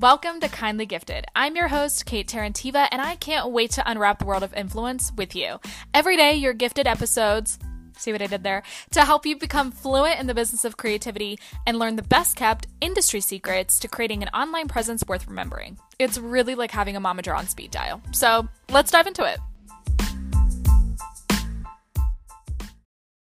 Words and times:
Welcome 0.00 0.38
to 0.40 0.48
Kindly 0.48 0.86
Gifted. 0.86 1.24
I'm 1.34 1.56
your 1.56 1.66
host, 1.66 2.06
Kate 2.06 2.28
Terentieva, 2.28 2.86
and 2.92 3.02
I 3.02 3.16
can't 3.16 3.50
wait 3.50 3.72
to 3.72 3.90
unwrap 3.90 4.20
the 4.20 4.26
world 4.26 4.44
of 4.44 4.54
influence 4.54 5.10
with 5.16 5.34
you. 5.34 5.58
Every 5.92 6.16
day, 6.16 6.36
your 6.36 6.52
gifted 6.52 6.86
episodes 6.86 7.58
see 7.96 8.12
what 8.12 8.22
I 8.22 8.28
did 8.28 8.44
there, 8.44 8.62
to 8.92 9.04
help 9.04 9.26
you 9.26 9.36
become 9.36 9.72
fluent 9.72 10.20
in 10.20 10.28
the 10.28 10.34
business 10.34 10.64
of 10.64 10.76
creativity 10.76 11.36
and 11.66 11.80
learn 11.80 11.96
the 11.96 12.04
best 12.04 12.36
kept 12.36 12.68
industry 12.80 13.20
secrets 13.20 13.80
to 13.80 13.88
creating 13.88 14.22
an 14.22 14.28
online 14.28 14.68
presence 14.68 15.02
worth 15.08 15.26
remembering. 15.26 15.78
It's 15.98 16.16
really 16.16 16.54
like 16.54 16.70
having 16.70 16.94
a 16.94 17.00
momager 17.00 17.36
on 17.36 17.48
speed 17.48 17.72
dial. 17.72 18.00
So 18.12 18.46
let's 18.70 18.92
dive 18.92 19.08
into 19.08 19.24
it. 19.24 19.40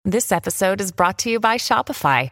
This 0.04 0.30
episode 0.34 0.82
is 0.82 0.92
brought 0.92 1.20
to 1.20 1.30
you 1.30 1.40
by 1.40 1.56
Shopify. 1.56 2.32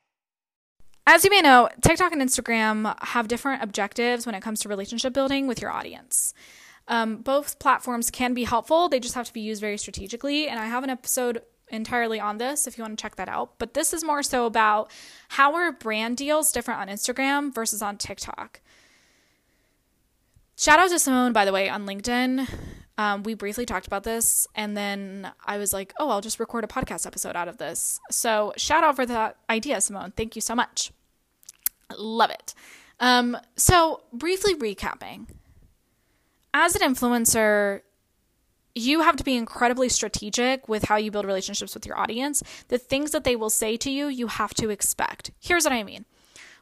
As 1.07 1.23
you 1.23 1.31
may 1.31 1.41
know, 1.41 1.67
TikTok 1.81 2.11
and 2.11 2.21
Instagram 2.21 2.95
have 3.03 3.27
different 3.27 3.63
objectives 3.63 4.25
when 4.25 4.35
it 4.35 4.41
comes 4.41 4.59
to 4.61 4.69
relationship 4.69 5.13
building 5.13 5.47
with 5.47 5.61
your 5.61 5.71
audience. 5.71 6.33
Um, 6.87 7.17
both 7.17 7.59
platforms 7.59 8.11
can 8.11 8.33
be 8.33 8.43
helpful, 8.43 8.89
they 8.89 8.99
just 8.99 9.15
have 9.15 9.27
to 9.27 9.33
be 9.33 9.41
used 9.41 9.61
very 9.61 9.77
strategically. 9.77 10.47
And 10.47 10.59
I 10.59 10.65
have 10.65 10.83
an 10.83 10.89
episode 10.89 11.41
entirely 11.69 12.19
on 12.19 12.37
this 12.37 12.67
if 12.67 12.77
you 12.77 12.83
want 12.83 12.97
to 12.97 13.01
check 13.01 13.15
that 13.15 13.29
out. 13.29 13.57
But 13.57 13.73
this 13.73 13.93
is 13.93 14.03
more 14.03 14.21
so 14.23 14.45
about 14.45 14.91
how 15.29 15.55
are 15.55 15.71
brand 15.71 16.17
deals 16.17 16.51
different 16.51 16.81
on 16.81 16.87
Instagram 16.87 17.53
versus 17.53 17.81
on 17.81 17.97
TikTok. 17.97 18.61
Shout 20.57 20.79
out 20.79 20.89
to 20.89 20.99
Simone, 20.99 21.33
by 21.33 21.45
the 21.45 21.53
way, 21.53 21.69
on 21.69 21.87
LinkedIn. 21.87 22.47
Um, 23.01 23.23
we 23.23 23.33
briefly 23.33 23.65
talked 23.65 23.87
about 23.87 24.03
this, 24.03 24.45
and 24.53 24.77
then 24.77 25.31
I 25.43 25.57
was 25.57 25.73
like, 25.73 25.91
oh, 25.97 26.11
I'll 26.11 26.21
just 26.21 26.39
record 26.39 26.63
a 26.63 26.67
podcast 26.67 27.07
episode 27.07 27.35
out 27.35 27.47
of 27.47 27.57
this. 27.57 27.99
So, 28.11 28.53
shout 28.57 28.83
out 28.83 28.95
for 28.95 29.07
that 29.07 29.37
idea, 29.49 29.81
Simone. 29.81 30.13
Thank 30.15 30.35
you 30.35 30.41
so 30.41 30.53
much. 30.53 30.91
Love 31.97 32.29
it. 32.29 32.53
Um, 32.99 33.35
so, 33.55 34.03
briefly 34.13 34.53
recapping 34.53 35.25
as 36.53 36.75
an 36.75 36.93
influencer, 36.93 37.81
you 38.75 39.01
have 39.01 39.15
to 39.15 39.23
be 39.23 39.35
incredibly 39.35 39.89
strategic 39.89 40.69
with 40.69 40.83
how 40.83 40.97
you 40.97 41.09
build 41.09 41.25
relationships 41.25 41.73
with 41.73 41.87
your 41.87 41.97
audience. 41.97 42.43
The 42.67 42.77
things 42.77 43.09
that 43.11 43.23
they 43.23 43.35
will 43.35 43.49
say 43.49 43.77
to 43.77 43.89
you, 43.89 44.09
you 44.09 44.27
have 44.27 44.53
to 44.55 44.69
expect. 44.69 45.31
Here's 45.39 45.63
what 45.63 45.73
I 45.73 45.81
mean 45.81 46.05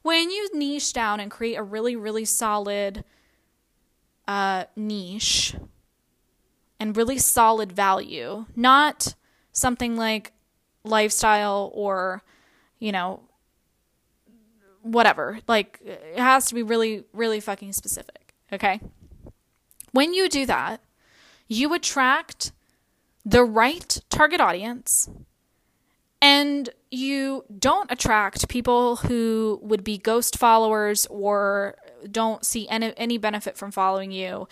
when 0.03 0.31
you 0.31 0.49
niche 0.53 0.93
down 0.93 1.19
and 1.19 1.29
create 1.29 1.55
a 1.55 1.63
really, 1.63 1.97
really 1.97 2.23
solid 2.23 3.03
uh, 4.25 4.63
niche 4.77 5.57
and 6.80 6.95
really 6.95 7.17
solid 7.17 7.72
value, 7.72 8.45
not 8.55 9.16
something 9.52 9.97
like 9.97 10.31
lifestyle 10.83 11.71
or, 11.73 12.23
you 12.80 12.91
know, 12.91 13.21
whatever. 14.81 15.39
Like, 15.47 15.80
it 15.83 16.17
has 16.17 16.45
to 16.45 16.55
be 16.55 16.63
really, 16.63 17.03
really 17.13 17.39
fucking 17.39 17.73
specific. 17.73 18.33
Okay. 18.52 18.80
When 19.91 20.13
you 20.13 20.30
do 20.30 20.45
that, 20.45 20.81
you 21.47 21.73
attract 21.73 22.52
the 23.26 23.43
right 23.43 23.99
target 24.09 24.39
audience 24.39 25.09
and 26.21 26.70
you 26.92 27.45
don't 27.58 27.92
attract 27.92 28.49
people 28.49 28.98
who 28.98 29.59
would 29.61 29.83
be 29.83 29.98
ghost 29.98 30.37
followers 30.37 31.05
or 31.08 31.76
don't 32.11 32.45
see 32.45 32.67
any, 32.67 32.93
any 32.98 33.17
benefit 33.17 33.58
from 33.58 33.71
following 33.71 34.11
you 34.11 34.48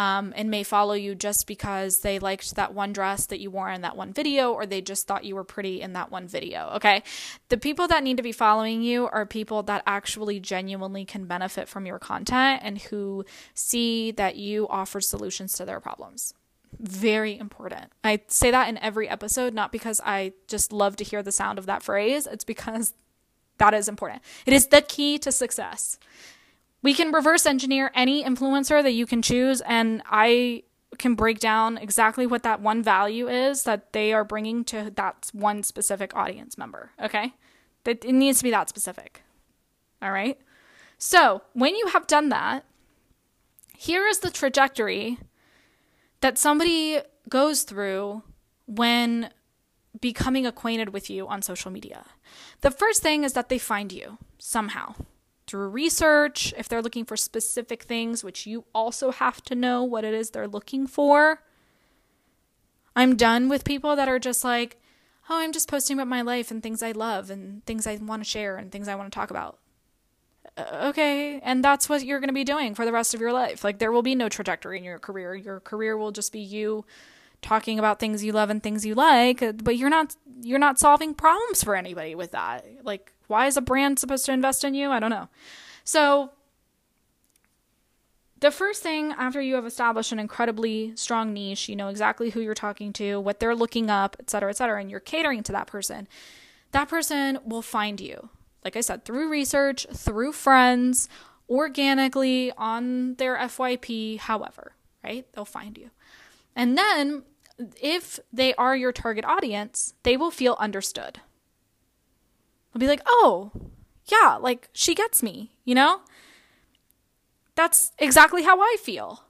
um, 0.00 0.32
and 0.34 0.50
may 0.50 0.62
follow 0.62 0.94
you 0.94 1.14
just 1.14 1.46
because 1.46 1.98
they 1.98 2.18
liked 2.18 2.54
that 2.54 2.72
one 2.72 2.90
dress 2.90 3.26
that 3.26 3.38
you 3.38 3.50
wore 3.50 3.70
in 3.70 3.82
that 3.82 3.98
one 3.98 4.14
video 4.14 4.50
or 4.50 4.64
they 4.64 4.80
just 4.80 5.06
thought 5.06 5.26
you 5.26 5.34
were 5.34 5.44
pretty 5.44 5.82
in 5.82 5.92
that 5.92 6.10
one 6.10 6.26
video. 6.26 6.70
Okay. 6.76 7.02
The 7.50 7.58
people 7.58 7.86
that 7.88 8.02
need 8.02 8.16
to 8.16 8.22
be 8.22 8.32
following 8.32 8.80
you 8.80 9.08
are 9.08 9.26
people 9.26 9.62
that 9.64 9.82
actually 9.86 10.40
genuinely 10.40 11.04
can 11.04 11.26
benefit 11.26 11.68
from 11.68 11.84
your 11.84 11.98
content 11.98 12.62
and 12.64 12.78
who 12.78 13.26
see 13.52 14.10
that 14.12 14.36
you 14.36 14.66
offer 14.68 15.02
solutions 15.02 15.52
to 15.54 15.66
their 15.66 15.80
problems 15.80 16.32
very 16.78 17.36
important. 17.36 17.92
I 18.04 18.20
say 18.28 18.52
that 18.52 18.68
in 18.68 18.78
every 18.78 19.06
episode, 19.06 19.52
not 19.52 19.72
because 19.72 20.00
I 20.02 20.32
just 20.46 20.72
love 20.72 20.94
to 20.96 21.04
hear 21.04 21.20
the 21.20 21.32
sound 21.32 21.58
of 21.58 21.66
that 21.66 21.82
phrase, 21.82 22.28
it's 22.28 22.44
because 22.44 22.94
that 23.58 23.74
is 23.74 23.88
important. 23.88 24.22
It 24.46 24.54
is 24.54 24.68
the 24.68 24.80
key 24.80 25.18
to 25.18 25.32
success. 25.32 25.98
We 26.82 26.94
can 26.94 27.12
reverse 27.12 27.46
engineer 27.46 27.90
any 27.94 28.24
influencer 28.24 28.82
that 28.82 28.92
you 28.92 29.06
can 29.06 29.22
choose, 29.22 29.60
and 29.62 30.02
I 30.06 30.64
can 30.98 31.14
break 31.14 31.38
down 31.38 31.78
exactly 31.78 32.26
what 32.26 32.42
that 32.42 32.60
one 32.60 32.82
value 32.82 33.28
is 33.28 33.62
that 33.64 33.92
they 33.92 34.12
are 34.12 34.24
bringing 34.24 34.64
to 34.64 34.90
that 34.96 35.30
one 35.32 35.62
specific 35.62 36.14
audience 36.16 36.58
member. 36.58 36.90
Okay? 37.02 37.34
That 37.84 38.04
it 38.04 38.12
needs 38.12 38.38
to 38.38 38.44
be 38.44 38.50
that 38.50 38.68
specific. 38.68 39.22
All 40.02 40.12
right? 40.12 40.38
So, 40.98 41.42
when 41.52 41.76
you 41.76 41.88
have 41.88 42.06
done 42.06 42.28
that, 42.30 42.64
here 43.76 44.06
is 44.06 44.18
the 44.18 44.30
trajectory 44.30 45.18
that 46.20 46.36
somebody 46.36 47.00
goes 47.28 47.62
through 47.62 48.22
when 48.66 49.30
becoming 50.00 50.46
acquainted 50.46 50.90
with 50.90 51.10
you 51.10 51.26
on 51.26 51.42
social 51.42 51.70
media. 51.70 52.04
The 52.60 52.70
first 52.70 53.02
thing 53.02 53.24
is 53.24 53.32
that 53.32 53.48
they 53.48 53.58
find 53.58 53.92
you 53.92 54.18
somehow 54.38 54.94
through 55.50 55.68
research, 55.68 56.54
if 56.56 56.68
they're 56.68 56.80
looking 56.80 57.04
for 57.04 57.16
specific 57.16 57.82
things, 57.82 58.22
which 58.22 58.46
you 58.46 58.64
also 58.72 59.10
have 59.10 59.42
to 59.42 59.56
know 59.56 59.82
what 59.82 60.04
it 60.04 60.14
is 60.14 60.30
they're 60.30 60.46
looking 60.46 60.86
for. 60.86 61.42
I'm 62.94 63.16
done 63.16 63.48
with 63.48 63.64
people 63.64 63.96
that 63.96 64.08
are 64.08 64.20
just 64.20 64.44
like, 64.44 64.80
oh, 65.28 65.38
I'm 65.38 65.50
just 65.50 65.68
posting 65.68 65.96
about 65.96 66.06
my 66.06 66.22
life 66.22 66.52
and 66.52 66.62
things 66.62 66.84
I 66.84 66.92
love 66.92 67.30
and 67.30 67.66
things 67.66 67.84
I 67.84 67.96
want 67.96 68.22
to 68.22 68.28
share 68.28 68.56
and 68.56 68.70
things 68.70 68.86
I 68.86 68.94
want 68.94 69.10
to 69.12 69.14
talk 69.18 69.30
about. 69.30 69.58
Uh, 70.56 70.88
okay, 70.90 71.40
and 71.40 71.64
that's 71.64 71.88
what 71.88 72.04
you're 72.04 72.20
going 72.20 72.28
to 72.28 72.34
be 72.34 72.44
doing 72.44 72.76
for 72.76 72.84
the 72.84 72.92
rest 72.92 73.12
of 73.12 73.20
your 73.20 73.32
life. 73.32 73.64
Like 73.64 73.80
there 73.80 73.90
will 73.90 74.02
be 74.02 74.14
no 74.14 74.28
trajectory 74.28 74.78
in 74.78 74.84
your 74.84 75.00
career. 75.00 75.34
Your 75.34 75.58
career 75.58 75.96
will 75.96 76.12
just 76.12 76.32
be 76.32 76.40
you 76.40 76.84
talking 77.42 77.80
about 77.80 77.98
things 77.98 78.22
you 78.22 78.30
love 78.30 78.50
and 78.50 78.62
things 78.62 78.86
you 78.86 78.94
like, 78.94 79.42
but 79.64 79.76
you're 79.76 79.90
not 79.90 80.14
you're 80.42 80.60
not 80.60 80.78
solving 80.78 81.12
problems 81.12 81.64
for 81.64 81.74
anybody 81.74 82.14
with 82.14 82.30
that. 82.32 82.66
Like 82.84 83.12
why 83.30 83.46
is 83.46 83.56
a 83.56 83.62
brand 83.62 83.98
supposed 83.98 84.26
to 84.26 84.32
invest 84.32 84.64
in 84.64 84.74
you? 84.74 84.90
I 84.90 85.00
don't 85.00 85.10
know. 85.10 85.28
So 85.84 86.32
the 88.40 88.50
first 88.50 88.82
thing 88.82 89.12
after 89.12 89.40
you 89.40 89.54
have 89.54 89.66
established 89.66 90.12
an 90.12 90.18
incredibly 90.18 90.92
strong 90.96 91.32
niche, 91.32 91.68
you 91.68 91.76
know 91.76 91.88
exactly 91.88 92.30
who 92.30 92.40
you're 92.40 92.54
talking 92.54 92.92
to, 92.94 93.20
what 93.20 93.40
they're 93.40 93.56
looking 93.56 93.88
up, 93.88 94.16
et 94.20 94.28
cetera, 94.28 94.50
et 94.50 94.56
cetera, 94.56 94.80
and 94.80 94.90
you're 94.90 95.00
catering 95.00 95.42
to 95.44 95.52
that 95.52 95.66
person, 95.66 96.08
that 96.72 96.88
person 96.88 97.38
will 97.44 97.62
find 97.62 98.00
you 98.00 98.30
like 98.64 98.76
I 98.76 98.80
said, 98.80 99.04
through 99.04 99.30
research, 99.30 99.86
through 99.92 100.32
friends, 100.32 101.08
organically 101.48 102.52
on 102.56 103.14
their 103.14 103.36
FYP, 103.36 104.18
however, 104.18 104.72
right? 105.02 105.26
They'll 105.32 105.44
find 105.44 105.76
you. 105.76 105.90
And 106.54 106.76
then 106.76 107.22
if 107.80 108.20
they 108.32 108.54
are 108.54 108.76
your 108.76 108.92
target 108.92 109.24
audience, 109.24 109.94
they 110.02 110.16
will 110.16 110.30
feel 110.30 110.56
understood. 110.58 111.20
They'll 112.80 112.86
be 112.86 112.92
like, 112.92 113.02
oh, 113.06 113.52
yeah, 114.06 114.36
like 114.40 114.70
she 114.72 114.94
gets 114.94 115.22
me, 115.22 115.52
you 115.66 115.74
know? 115.74 116.00
That's 117.54 117.92
exactly 117.98 118.42
how 118.42 118.58
I 118.58 118.76
feel. 118.82 119.24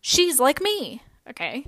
She's 0.00 0.40
like 0.40 0.62
me, 0.62 1.02
okay? 1.28 1.66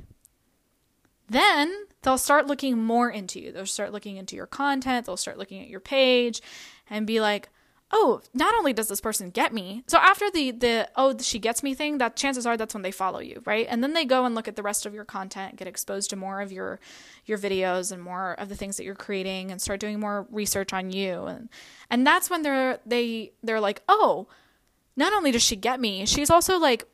Then 1.29 1.85
they'll 2.01 2.17
start 2.17 2.47
looking 2.47 2.79
more 2.83 3.11
into 3.11 3.39
you. 3.41 3.53
They'll 3.53 3.67
start 3.67 3.93
looking 3.93 4.17
into 4.17 4.37
your 4.37 4.47
content, 4.47 5.05
they'll 5.05 5.19
start 5.19 5.37
looking 5.37 5.61
at 5.61 5.69
your 5.69 5.81
page 5.81 6.41
and 6.89 7.07
be 7.07 7.21
like, 7.21 7.51
"Oh, 7.91 8.21
not 8.35 8.55
only 8.55 8.73
does 8.73 8.89
this 8.89 9.01
person 9.01 9.31
get 9.31 9.53
me." 9.53 9.83
So 9.87 9.99
after 9.99 10.31
the 10.31 10.51
the 10.51 10.89
oh, 10.97 11.17
she 11.19 11.39
gets 11.39 11.63
me 11.63 11.75
thing, 11.75 11.99
that 11.99 12.17
chances 12.17 12.47
are 12.47 12.57
that's 12.57 12.75
when 12.75 12.83
they 12.83 12.91
follow 12.91 13.21
you, 13.21 13.43
right? 13.45 13.67
And 13.69 13.83
then 13.83 13.95
they 13.95 14.05
go 14.05 14.25
and 14.25 14.35
look 14.35 14.49
at 14.49 14.57
the 14.57 14.63
rest 14.63 14.87
of 14.87 14.95
your 14.95 15.05
content, 15.05 15.57
get 15.57 15.69
exposed 15.69 16.11
to 16.11 16.17
more 16.17 16.41
of 16.41 16.53
your 16.53 16.81
your 17.25 17.39
videos 17.39 17.93
and 17.93 18.03
more 18.03 18.33
of 18.35 18.49
the 18.49 18.57
things 18.57 18.77
that 18.77 18.85
you're 18.85 18.95
creating 18.95 19.51
and 19.51 19.61
start 19.61 19.81
doing 19.81 20.01
more 20.01 20.27
research 20.31 20.73
on 20.73 20.91
you. 20.91 21.25
And 21.25 21.49
and 21.91 22.07
that's 22.07 22.31
when 22.31 22.43
they're 22.43 22.81
they 22.87 23.33
they're 23.43 23.61
like, 23.61 23.83
"Oh, 23.89 24.29
not 24.97 25.13
only 25.13 25.31
does 25.31 25.43
she 25.43 25.57
get 25.57 25.81
me, 25.81 26.07
she's 26.07 26.31
also 26.31 26.59
like 26.59 26.85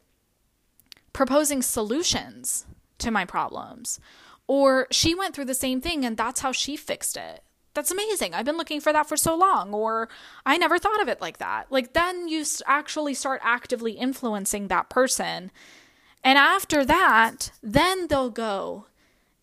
proposing 1.13 1.63
solutions 1.63 2.67
to 2.99 3.11
my 3.11 3.25
problems 3.25 4.01
or 4.47 4.87
she 4.91 5.15
went 5.15 5.35
through 5.35 5.45
the 5.45 5.55
same 5.55 5.81
thing 5.81 6.05
and 6.05 6.17
that's 6.17 6.41
how 6.41 6.53
she 6.53 6.77
fixed 6.77 7.17
it. 7.17 7.43
That's 7.75 7.91
amazing. 7.91 8.35
I've 8.35 8.45
been 8.45 8.59
looking 8.59 8.81
for 8.81 8.93
that 8.93 9.09
for 9.09 9.17
so 9.17 9.35
long. 9.37 9.73
Or 9.73 10.09
I 10.45 10.59
never 10.59 10.79
thought 10.79 11.01
of 11.01 11.09
it 11.09 11.21
like 11.21 11.39
that. 11.39 11.71
Like 11.71 11.93
then 11.95 12.29
you 12.29 12.45
actually 12.67 13.15
start 13.15 13.41
actively 13.45 13.93
influencing 13.93 14.69
that 14.69 14.91
person 14.91 15.51
And 16.25 16.39
after 16.39 16.85
that, 16.85 17.51
then 17.63 18.07
they'll 18.09 18.31
go 18.31 18.87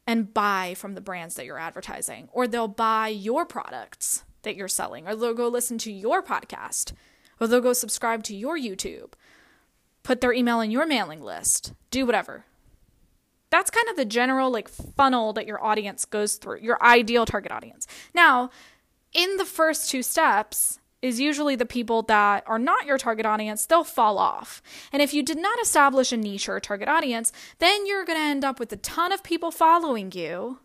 and 0.08 0.34
buy 0.34 0.74
from 0.76 0.96
the 0.96 1.02
brands 1.02 1.36
that 1.36 1.46
you're 1.46 1.60
advertising, 1.60 2.30
or 2.32 2.48
they'll 2.48 2.68
buy 2.68 3.10
your 3.10 3.46
products 3.46 4.24
that 4.44 4.56
you're 4.56 4.68
selling, 4.68 5.08
or 5.08 5.16
they'll 5.16 5.34
go 5.34 5.48
listen 5.48 5.78
to 5.80 5.92
your 5.92 6.24
podcast, 6.24 6.94
or 7.40 7.48
they'll 7.48 7.62
go 7.62 7.74
subscribe 7.74 8.24
to 8.24 8.36
your 8.36 8.58
YouTube, 8.58 9.14
put 10.04 10.22
their 10.22 10.34
email 10.34 10.62
in 10.62 10.72
your 10.72 10.88
mailing 10.88 11.22
list, 11.22 11.74
do 11.92 12.06
whatever. 12.06 12.46
That's 13.50 13.72
kind 13.72 13.88
of 13.90 13.96
the 13.96 14.06
general 14.06 14.52
like 14.52 14.70
funnel 14.70 15.34
that 15.34 15.48
your 15.48 15.64
audience 15.64 16.06
goes 16.06 16.36
through, 16.36 16.60
your 16.60 16.82
ideal 16.84 17.26
target 17.26 17.52
audience. 17.52 17.88
Now, 18.14 18.50
in 19.14 19.38
the 19.38 19.46
first 19.46 19.90
two 19.90 20.04
steps, 20.04 20.80
is 21.02 21.20
usually 21.20 21.56
the 21.56 21.66
people 21.66 22.02
that 22.04 22.44
are 22.46 22.60
not 22.60 22.86
your 22.86 22.98
target 22.98 23.26
audience, 23.26 23.66
they'll 23.66 23.84
fall 23.84 24.18
off. 24.18 24.62
And 24.92 25.02
if 25.02 25.14
you 25.14 25.24
did 25.24 25.38
not 25.38 25.60
establish 25.62 26.12
a 26.12 26.18
niche 26.18 26.50
or 26.50 26.58
a 26.58 26.62
target 26.62 26.90
audience, 26.90 27.32
then 27.60 27.86
you're 27.86 28.06
going 28.06 28.20
to 28.20 28.26
end 28.26 28.44
up 28.44 28.60
with 28.60 28.72
a 28.74 28.78
ton 28.78 29.12
of 29.12 29.24
people 29.24 29.52
following 29.52 30.12
you, 30.12 30.60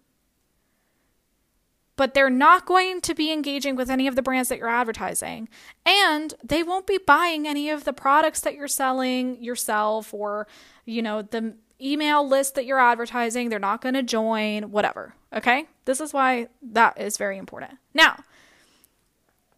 but 1.96 2.14
they're 2.14 2.30
not 2.30 2.66
going 2.66 3.00
to 3.02 3.14
be 3.14 3.30
engaging 3.30 3.76
with 3.76 3.88
any 3.88 4.08
of 4.08 4.16
the 4.16 4.22
brands 4.22 4.48
that 4.48 4.58
you're 4.58 4.68
advertising. 4.68 5.48
And 5.86 6.34
they 6.42 6.64
won't 6.64 6.88
be 6.88 6.98
buying 6.98 7.46
any 7.46 7.70
of 7.70 7.84
the 7.84 7.92
products 7.92 8.40
that 8.40 8.56
you're 8.56 8.66
selling 8.66 9.40
yourself 9.40 10.12
or, 10.12 10.48
you 10.84 11.02
know, 11.02 11.22
the 11.22 11.54
email 11.80 12.26
list 12.26 12.54
that 12.54 12.66
you're 12.66 12.80
advertising. 12.80 13.48
They're 13.48 13.58
not 13.58 13.80
going 13.80 13.94
to 13.94 14.02
join, 14.02 14.70
whatever. 14.70 15.14
Okay. 15.32 15.66
This 15.84 16.00
is 16.00 16.12
why 16.12 16.48
that 16.62 17.00
is 17.00 17.16
very 17.16 17.38
important. 17.38 17.78
Now, 17.92 18.24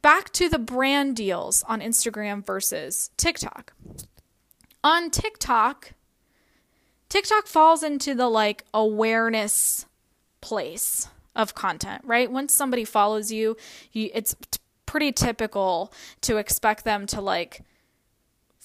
back 0.03 0.33
to 0.35 0.49
the 0.49 0.59
brand 0.59 1.17
deals 1.17 1.63
on 1.69 1.81
Instagram 1.81 2.45
versus 2.45 3.11
TikTok. 3.17 3.73
On 4.83 5.11
TikTok, 5.11 5.93
TikTok 7.09 7.47
falls 7.47 7.83
into 7.83 8.15
the 8.15 8.29
like 8.29 8.65
awareness 8.73 9.87
place 10.41 11.09
of 11.35 11.55
content, 11.55 12.03
right? 12.05 12.31
Once 12.31 12.55
somebody 12.55 12.85
follows 12.85 13.31
you, 13.31 13.57
you 13.93 14.11
it's 14.15 14.35
pretty 14.87 15.13
typical 15.13 15.93
to 16.23 16.37
expect 16.37 16.85
them 16.85 17.07
to 17.07 17.21
like 17.21 17.63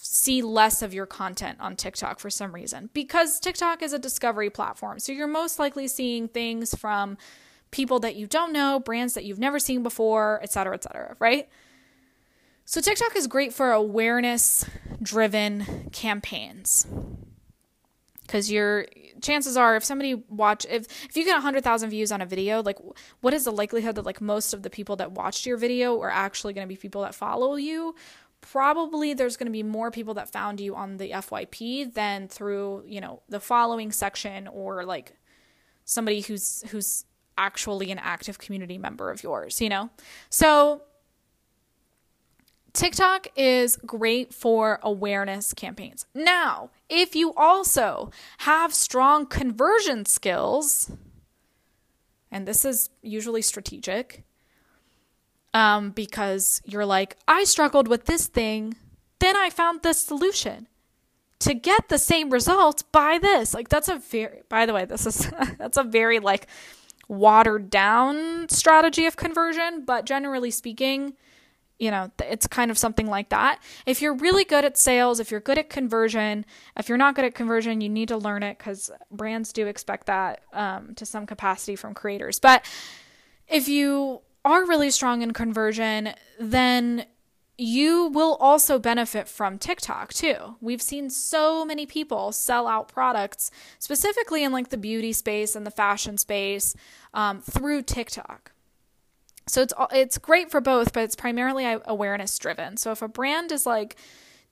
see 0.03 0.41
less 0.41 0.81
of 0.81 0.95
your 0.95 1.05
content 1.05 1.59
on 1.61 1.75
TikTok 1.75 2.19
for 2.19 2.31
some 2.31 2.55
reason 2.55 2.89
because 2.91 3.39
TikTok 3.39 3.83
is 3.83 3.93
a 3.93 3.99
discovery 3.99 4.49
platform. 4.49 4.97
So 4.97 5.11
you're 5.11 5.27
most 5.27 5.59
likely 5.59 5.87
seeing 5.87 6.27
things 6.27 6.73
from 6.73 7.17
people 7.69 7.99
that 7.99 8.15
you 8.15 8.25
don't 8.25 8.51
know, 8.51 8.79
brands 8.79 9.13
that 9.13 9.25
you've 9.25 9.39
never 9.39 9.59
seen 9.59 9.83
before, 9.83 10.39
et 10.41 10.51
cetera, 10.51 10.73
et 10.73 10.83
cetera, 10.83 11.15
right? 11.19 11.47
So 12.65 12.81
TikTok 12.81 13.15
is 13.15 13.27
great 13.27 13.53
for 13.53 13.71
awareness 13.71 14.65
driven 15.03 15.89
campaigns. 15.91 16.87
Cuz 18.27 18.51
your 18.51 18.87
chances 19.21 19.55
are 19.55 19.75
if 19.75 19.83
somebody 19.83 20.15
watch 20.15 20.65
if 20.67 20.87
if 21.05 21.15
you 21.15 21.25
get 21.25 21.33
100,000 21.33 21.89
views 21.91 22.11
on 22.11 22.21
a 22.21 22.25
video, 22.25 22.63
like 22.63 22.79
what 23.19 23.35
is 23.35 23.43
the 23.43 23.51
likelihood 23.51 23.95
that 23.95 24.05
like 24.05 24.19
most 24.19 24.51
of 24.53 24.63
the 24.63 24.69
people 24.71 24.95
that 24.95 25.11
watched 25.11 25.45
your 25.45 25.57
video 25.57 26.01
are 26.01 26.09
actually 26.09 26.53
going 26.53 26.65
to 26.65 26.69
be 26.69 26.75
people 26.77 27.03
that 27.03 27.13
follow 27.13 27.55
you? 27.55 27.93
Probably 28.41 29.13
there's 29.13 29.37
going 29.37 29.45
to 29.45 29.51
be 29.51 29.63
more 29.63 29.91
people 29.91 30.15
that 30.15 30.31
found 30.31 30.59
you 30.59 30.75
on 30.75 30.97
the 30.97 31.11
FYP 31.11 31.93
than 31.93 32.27
through, 32.27 32.83
you 32.85 32.99
know, 32.99 33.21
the 33.29 33.39
following 33.39 33.91
section 33.91 34.47
or 34.47 34.83
like 34.83 35.15
somebody 35.85 36.21
who's 36.21 36.63
who's 36.69 37.05
actually 37.37 37.91
an 37.91 37.99
active 37.99 38.37
community 38.39 38.77
member 38.77 39.09
of 39.09 39.23
yours, 39.23 39.61
you 39.61 39.69
know? 39.69 39.89
So 40.29 40.81
TikTok 42.73 43.27
is 43.35 43.75
great 43.77 44.33
for 44.33 44.79
awareness 44.81 45.53
campaigns. 45.53 46.05
Now, 46.13 46.69
if 46.89 47.15
you 47.15 47.33
also 47.33 48.11
have 48.39 48.73
strong 48.73 49.25
conversion 49.25 50.05
skills, 50.05 50.91
and 52.31 52.47
this 52.47 52.63
is 52.63 52.89
usually 53.01 53.41
strategic, 53.41 54.23
um, 55.53 55.91
because 55.91 56.61
you're 56.65 56.85
like, 56.85 57.17
I 57.27 57.43
struggled 57.43 57.87
with 57.87 58.05
this 58.05 58.27
thing, 58.27 58.75
then 59.19 59.35
I 59.35 59.49
found 59.49 59.81
this 59.81 60.01
solution 60.01 60.67
to 61.39 61.53
get 61.53 61.89
the 61.89 61.97
same 61.97 62.29
results. 62.29 62.83
Buy 62.83 63.17
this. 63.17 63.53
Like 63.53 63.69
that's 63.69 63.89
a 63.89 63.97
very. 63.97 64.41
By 64.49 64.65
the 64.65 64.73
way, 64.73 64.85
this 64.85 65.05
is 65.05 65.29
that's 65.57 65.77
a 65.77 65.83
very 65.83 66.19
like 66.19 66.47
watered 67.07 67.69
down 67.69 68.47
strategy 68.49 69.05
of 69.05 69.17
conversion, 69.17 69.83
but 69.85 70.05
generally 70.05 70.49
speaking, 70.49 71.13
you 71.77 71.91
know, 71.91 72.11
it's 72.19 72.47
kind 72.47 72.71
of 72.71 72.77
something 72.77 73.07
like 73.07 73.29
that. 73.29 73.59
If 73.85 74.01
you're 74.01 74.13
really 74.13 74.45
good 74.45 74.63
at 74.63 74.77
sales, 74.77 75.19
if 75.19 75.31
you're 75.31 75.39
good 75.39 75.57
at 75.57 75.69
conversion, 75.69 76.45
if 76.77 76.87
you're 76.87 76.97
not 76.97 77.15
good 77.15 77.25
at 77.25 77.33
conversion, 77.33 77.81
you 77.81 77.89
need 77.89 78.07
to 78.09 78.17
learn 78.17 78.43
it 78.43 78.59
because 78.59 78.91
brands 79.11 79.51
do 79.51 79.67
expect 79.67 80.07
that 80.07 80.41
um, 80.53 80.93
to 80.95 81.05
some 81.05 81.25
capacity 81.25 81.75
from 81.75 81.93
creators. 81.95 82.39
But 82.39 82.63
if 83.47 83.67
you 83.67 84.21
are 84.43 84.65
really 84.65 84.89
strong 84.89 85.21
in 85.21 85.31
conversion, 85.33 86.13
then 86.39 87.05
you 87.57 88.07
will 88.07 88.37
also 88.39 88.79
benefit 88.79 89.27
from 89.27 89.59
TikTok 89.59 90.13
too. 90.13 90.55
We've 90.61 90.81
seen 90.81 91.09
so 91.11 91.63
many 91.63 91.85
people 91.85 92.31
sell 92.31 92.67
out 92.67 92.87
products, 92.87 93.51
specifically 93.77 94.43
in 94.43 94.51
like 94.51 94.69
the 94.69 94.77
beauty 94.77 95.13
space 95.13 95.55
and 95.55 95.65
the 95.65 95.71
fashion 95.71 96.17
space, 96.17 96.75
um, 97.13 97.39
through 97.41 97.83
TikTok. 97.83 98.51
So 99.47 99.61
it's 99.61 99.73
it's 99.91 100.17
great 100.17 100.49
for 100.49 100.61
both, 100.61 100.93
but 100.93 101.03
it's 101.03 101.15
primarily 101.15 101.65
awareness 101.85 102.37
driven. 102.39 102.77
So 102.77 102.91
if 102.91 103.01
a 103.01 103.07
brand 103.07 103.51
is 103.51 103.65
like 103.65 103.95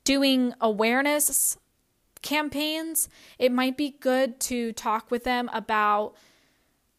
doing 0.03 0.53
awareness 0.61 1.57
campaigns, 2.21 3.09
it 3.37 3.51
might 3.51 3.77
be 3.77 3.91
good 3.99 4.39
to 4.41 4.73
talk 4.73 5.09
with 5.09 5.23
them 5.23 5.49
about 5.53 6.13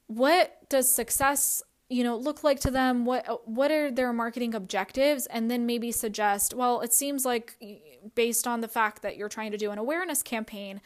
what 0.07 0.69
does 0.69 0.93
success 0.93 1.63
you 1.91 2.05
know 2.05 2.17
look 2.17 2.43
like 2.43 2.61
to 2.61 2.71
them? 2.71 3.05
What 3.05 3.47
what 3.49 3.71
are 3.71 3.91
their 3.91 4.13
marketing 4.13 4.55
objectives? 4.55 5.27
And 5.27 5.51
then 5.51 5.67
maybe 5.67 5.93
suggest 5.93 6.55
well 6.55 6.81
it 6.81 6.95
seems 6.95 7.25
like 7.25 7.57
based 8.15 8.47
on 8.47 8.63
the 8.63 8.69
fact 8.69 9.03
that 9.03 9.17
you're 9.17 9.29
trying 9.29 9.51
to 9.51 9.59
do 9.59 9.71
an 9.71 9.79
awareness 9.79 10.23
campaign 10.23 10.81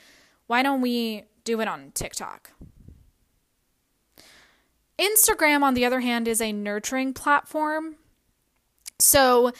why 0.47 0.63
don't 0.63 0.81
we 0.81 1.25
do 1.45 1.61
it 1.61 1.69
on 1.69 1.93
TikTok? 1.95 2.53
Instagram 4.99 5.63
on 5.63 5.75
the 5.75 5.85
other 5.85 6.01
hand 6.01 6.29
is 6.29 6.41
a 6.41 6.53
nurturing 6.53 7.13
platform. 7.13 7.97
So 8.99 9.53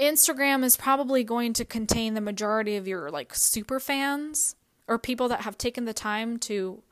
Instagram 0.00 0.64
is 0.64 0.76
probably 0.76 1.22
going 1.22 1.52
to 1.54 1.64
contain 1.64 2.14
the 2.14 2.20
majority 2.20 2.76
of 2.76 2.88
your 2.88 3.10
like 3.10 3.34
super 3.34 3.78
fans 3.78 4.56
or 4.88 4.98
people 4.98 5.28
that 5.28 5.42
have 5.42 5.56
taken 5.56 5.84
the 5.84 5.94
time 5.94 6.38
to 6.38 6.82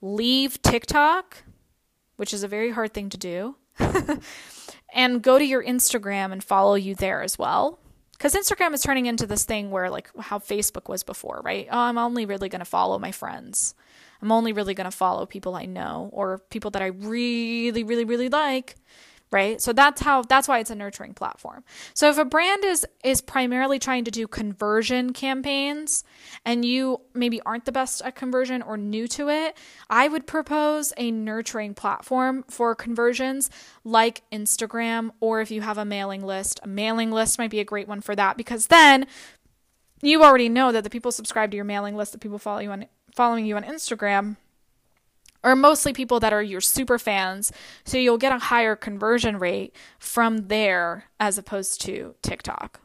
leave 0.00 0.62
TikTok 0.62 1.42
which 2.20 2.34
is 2.34 2.42
a 2.42 2.48
very 2.48 2.70
hard 2.70 2.92
thing 2.92 3.08
to 3.08 3.16
do, 3.16 3.56
and 4.94 5.22
go 5.22 5.38
to 5.38 5.44
your 5.44 5.64
Instagram 5.64 6.32
and 6.32 6.44
follow 6.44 6.74
you 6.74 6.94
there 6.94 7.22
as 7.22 7.38
well. 7.38 7.78
Because 8.12 8.34
Instagram 8.34 8.74
is 8.74 8.82
turning 8.82 9.06
into 9.06 9.26
this 9.26 9.44
thing 9.44 9.70
where, 9.70 9.88
like, 9.88 10.10
how 10.20 10.38
Facebook 10.38 10.86
was 10.86 11.02
before, 11.02 11.40
right? 11.42 11.66
Oh, 11.72 11.78
I'm 11.78 11.96
only 11.96 12.26
really 12.26 12.50
going 12.50 12.60
to 12.60 12.66
follow 12.66 12.98
my 12.98 13.10
friends. 13.10 13.74
I'm 14.20 14.30
only 14.32 14.52
really 14.52 14.74
going 14.74 14.84
to 14.84 14.94
follow 14.94 15.24
people 15.24 15.54
I 15.54 15.64
know 15.64 16.10
or 16.12 16.42
people 16.50 16.70
that 16.72 16.82
I 16.82 16.88
really, 16.88 17.84
really, 17.84 18.04
really 18.04 18.28
like 18.28 18.76
right? 19.30 19.60
So 19.60 19.72
that's 19.72 20.00
how 20.00 20.22
that's 20.22 20.48
why 20.48 20.58
it's 20.58 20.70
a 20.70 20.74
nurturing 20.74 21.14
platform. 21.14 21.64
So 21.94 22.10
if 22.10 22.18
a 22.18 22.24
brand 22.24 22.64
is 22.64 22.86
is 23.04 23.20
primarily 23.20 23.78
trying 23.78 24.04
to 24.04 24.10
do 24.10 24.26
conversion 24.26 25.12
campaigns 25.12 26.04
and 26.44 26.64
you 26.64 27.00
maybe 27.14 27.40
aren't 27.42 27.64
the 27.64 27.72
best 27.72 28.02
at 28.02 28.14
conversion 28.14 28.62
or 28.62 28.76
new 28.76 29.06
to 29.08 29.28
it 29.28 29.56
i 29.88 30.08
would 30.08 30.26
propose 30.26 30.92
a 30.96 31.10
nurturing 31.10 31.74
platform 31.74 32.44
for 32.48 32.74
conversions 32.74 33.50
like 33.84 34.22
instagram 34.32 35.10
or 35.20 35.40
if 35.40 35.50
you 35.50 35.60
have 35.60 35.78
a 35.78 35.84
mailing 35.84 36.24
list. 36.24 36.60
A 36.62 36.68
mailing 36.68 37.10
list 37.10 37.38
might 37.38 37.50
be 37.50 37.60
a 37.60 37.64
great 37.64 37.88
one 37.88 38.00
for 38.00 38.14
that 38.16 38.36
because 38.36 38.66
then 38.68 39.06
you 40.02 40.22
already 40.22 40.48
know 40.48 40.72
that 40.72 40.84
the 40.84 40.90
people 40.90 41.12
subscribe 41.12 41.50
to 41.50 41.56
your 41.56 41.64
mailing 41.64 41.96
list 41.96 42.12
the 42.12 42.18
people 42.18 42.38
follow 42.38 42.60
you 42.60 42.70
on 42.70 42.86
following 43.14 43.44
you 43.44 43.56
on 43.56 43.64
instagram 43.64 44.36
or 45.42 45.56
mostly 45.56 45.92
people 45.92 46.20
that 46.20 46.32
are 46.32 46.42
your 46.42 46.60
super 46.60 46.98
fans. 46.98 47.52
So 47.84 47.98
you'll 47.98 48.18
get 48.18 48.32
a 48.32 48.38
higher 48.38 48.76
conversion 48.76 49.38
rate 49.38 49.74
from 49.98 50.48
there 50.48 51.04
as 51.18 51.38
opposed 51.38 51.80
to 51.82 52.14
TikTok. 52.22 52.80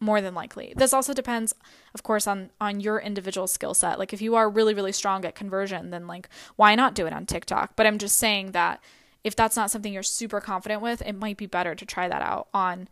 More 0.00 0.20
than 0.20 0.34
likely. 0.34 0.74
This 0.76 0.92
also 0.92 1.14
depends, 1.14 1.54
of 1.94 2.02
course, 2.02 2.26
on 2.26 2.50
on 2.60 2.80
your 2.80 2.98
individual 2.98 3.46
skill 3.46 3.72
set. 3.72 4.00
Like 4.00 4.12
if 4.12 4.20
you 4.20 4.34
are 4.34 4.50
really, 4.50 4.74
really 4.74 4.90
strong 4.90 5.24
at 5.24 5.36
conversion, 5.36 5.90
then 5.90 6.08
like 6.08 6.28
why 6.56 6.74
not 6.74 6.94
do 6.94 7.06
it 7.06 7.12
on 7.12 7.24
TikTok? 7.24 7.76
But 7.76 7.86
I'm 7.86 7.98
just 7.98 8.18
saying 8.18 8.50
that 8.50 8.82
if 9.22 9.36
that's 9.36 9.56
not 9.56 9.70
something 9.70 9.92
you're 9.92 10.02
super 10.02 10.40
confident 10.40 10.82
with, 10.82 11.02
it 11.02 11.14
might 11.14 11.36
be 11.36 11.46
better 11.46 11.76
to 11.76 11.86
try 11.86 12.08
that 12.08 12.22
out 12.22 12.48
on 12.52 12.88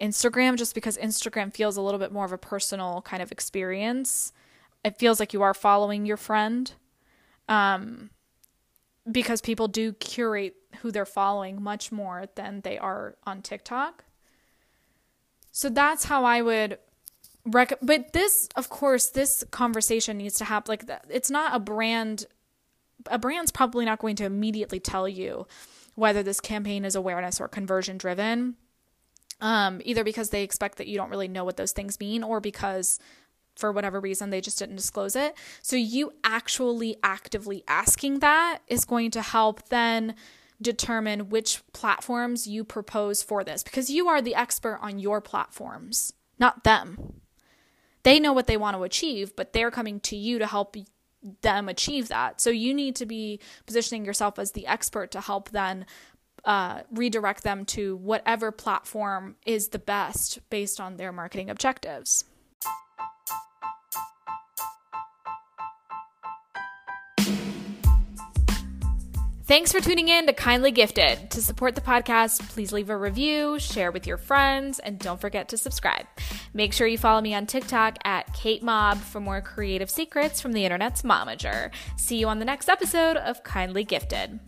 Instagram 0.00 0.56
just 0.56 0.74
because 0.74 0.96
Instagram 0.98 1.52
feels 1.52 1.76
a 1.76 1.82
little 1.82 1.98
bit 1.98 2.12
more 2.12 2.24
of 2.24 2.32
a 2.32 2.38
personal 2.38 3.02
kind 3.02 3.22
of 3.22 3.32
experience. 3.32 4.32
It 4.84 4.98
feels 4.98 5.18
like 5.18 5.32
you 5.32 5.42
are 5.42 5.54
following 5.54 6.06
your 6.06 6.16
friend 6.16 6.72
um, 7.48 8.10
because 9.10 9.40
people 9.40 9.68
do 9.68 9.92
curate 9.94 10.56
who 10.80 10.90
they're 10.90 11.06
following 11.06 11.62
much 11.62 11.92
more 11.92 12.26
than 12.34 12.60
they 12.62 12.78
are 12.78 13.16
on 13.24 13.42
TikTok. 13.42 14.04
So 15.52 15.68
that's 15.68 16.04
how 16.04 16.24
I 16.24 16.42
would 16.42 16.78
rec- 17.44 17.78
but 17.82 18.12
this 18.12 18.48
of 18.56 18.68
course 18.68 19.08
this 19.10 19.44
conversation 19.50 20.18
needs 20.18 20.34
to 20.36 20.44
happen 20.44 20.70
like 20.70 20.84
it's 21.08 21.30
not 21.30 21.54
a 21.54 21.60
brand 21.60 22.26
a 23.06 23.18
brand's 23.18 23.52
probably 23.52 23.84
not 23.84 23.98
going 23.98 24.16
to 24.16 24.24
immediately 24.24 24.80
tell 24.80 25.08
you 25.08 25.46
whether 25.94 26.22
this 26.22 26.40
campaign 26.40 26.84
is 26.84 26.94
awareness 26.94 27.40
or 27.40 27.48
conversion 27.48 27.98
driven 27.98 28.56
um, 29.40 29.80
either 29.84 30.04
because 30.04 30.30
they 30.30 30.42
expect 30.42 30.78
that 30.78 30.86
you 30.86 30.96
don't 30.96 31.10
really 31.10 31.28
know 31.28 31.44
what 31.44 31.56
those 31.56 31.72
things 31.72 32.00
mean 32.00 32.22
or 32.22 32.40
because 32.40 32.98
for 33.56 33.72
whatever 33.72 34.00
reason 34.00 34.30
they 34.30 34.40
just 34.40 34.58
didn't 34.58 34.76
disclose 34.76 35.16
it 35.16 35.34
so 35.62 35.76
you 35.76 36.12
actually 36.22 36.96
actively 37.02 37.62
asking 37.68 38.18
that 38.20 38.58
is 38.68 38.84
going 38.84 39.10
to 39.10 39.22
help 39.22 39.68
then 39.68 40.14
determine 40.62 41.28
which 41.28 41.62
platforms 41.72 42.46
you 42.46 42.64
propose 42.64 43.22
for 43.22 43.44
this 43.44 43.62
because 43.62 43.90
you 43.90 44.08
are 44.08 44.22
the 44.22 44.34
expert 44.34 44.78
on 44.80 44.98
your 44.98 45.20
platforms 45.20 46.12
not 46.38 46.64
them 46.64 47.20
they 48.04 48.20
know 48.20 48.32
what 48.32 48.46
they 48.46 48.56
want 48.56 48.76
to 48.76 48.84
achieve, 48.84 49.34
but 49.34 49.52
they're 49.52 49.70
coming 49.70 49.98
to 50.00 50.16
you 50.16 50.38
to 50.38 50.46
help 50.46 50.76
them 51.40 51.68
achieve 51.68 52.08
that. 52.08 52.40
So 52.40 52.50
you 52.50 52.72
need 52.72 52.96
to 52.96 53.06
be 53.06 53.40
positioning 53.66 54.04
yourself 54.04 54.38
as 54.38 54.52
the 54.52 54.66
expert 54.66 55.10
to 55.12 55.20
help 55.22 55.50
then 55.50 55.86
uh, 56.44 56.82
redirect 56.92 57.42
them 57.42 57.64
to 57.64 57.96
whatever 57.96 58.52
platform 58.52 59.36
is 59.46 59.68
the 59.68 59.78
best 59.78 60.38
based 60.50 60.80
on 60.80 60.98
their 60.98 61.12
marketing 61.12 61.48
objectives. 61.48 62.24
Thanks 69.46 69.72
for 69.72 69.80
tuning 69.80 70.08
in 70.08 70.26
to 70.26 70.32
Kindly 70.32 70.70
Gifted. 70.70 71.30
To 71.32 71.42
support 71.42 71.74
the 71.74 71.82
podcast, 71.82 72.48
please 72.48 72.72
leave 72.72 72.88
a 72.88 72.96
review, 72.96 73.58
share 73.58 73.92
with 73.92 74.06
your 74.06 74.16
friends, 74.16 74.78
and 74.78 74.98
don't 74.98 75.20
forget 75.20 75.50
to 75.50 75.58
subscribe. 75.58 76.06
Make 76.54 76.72
sure 76.72 76.86
you 76.86 76.96
follow 76.96 77.20
me 77.20 77.34
on 77.34 77.44
TikTok 77.44 77.98
at 78.04 78.32
Kate 78.32 78.62
Mob 78.62 78.96
for 78.96 79.20
more 79.20 79.42
creative 79.42 79.90
secrets 79.90 80.40
from 80.40 80.52
the 80.52 80.64
internet's 80.64 81.02
momager. 81.02 81.70
See 81.98 82.16
you 82.16 82.28
on 82.28 82.38
the 82.38 82.46
next 82.46 82.70
episode 82.70 83.18
of 83.18 83.44
Kindly 83.44 83.84
Gifted. 83.84 84.40